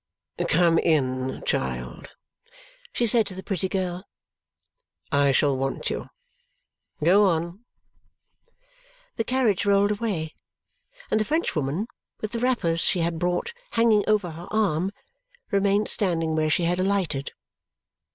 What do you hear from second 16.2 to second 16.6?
where